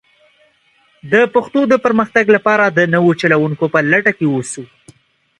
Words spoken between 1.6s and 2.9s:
د پرمختګ لپاره د